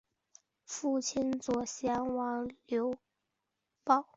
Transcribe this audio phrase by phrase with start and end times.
[0.65, 2.95] 父亲左贤王刘
[3.83, 4.07] 豹。